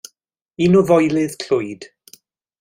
Un 0.67 0.77
o 0.79 0.81
foelydd 0.93 1.37
Clwyd. 1.45 1.89